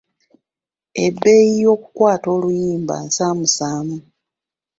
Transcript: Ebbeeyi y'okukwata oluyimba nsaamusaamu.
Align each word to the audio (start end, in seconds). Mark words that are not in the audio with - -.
Ebbeeyi 1.05 1.51
y'okukwata 1.63 2.27
oluyimba 2.35 2.95
nsaamusaamu. 3.07 3.97